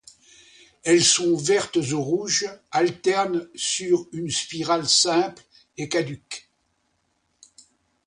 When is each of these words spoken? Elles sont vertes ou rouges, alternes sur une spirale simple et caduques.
Elles 0.83 1.03
sont 1.03 1.35
vertes 1.37 1.75
ou 1.75 2.01
rouges, 2.01 2.49
alternes 2.71 3.47
sur 3.53 4.07
une 4.13 4.31
spirale 4.31 4.89
simple 4.89 5.43
et 5.77 5.89
caduques. 5.89 6.49